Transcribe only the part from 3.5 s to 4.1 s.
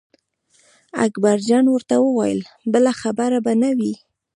نه وي.